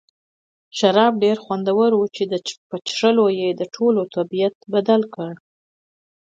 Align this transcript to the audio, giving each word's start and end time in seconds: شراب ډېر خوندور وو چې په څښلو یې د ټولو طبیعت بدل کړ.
شراب 0.77 1.13
ډېر 1.23 1.37
خوندور 1.45 1.91
وو 1.95 2.05
چې 2.15 2.23
په 2.69 2.75
څښلو 2.87 3.25
یې 3.39 3.49
د 3.53 3.61
ټولو 3.75 4.01
طبیعت 4.15 4.55
بدل 4.73 5.01
کړ. 5.15 5.33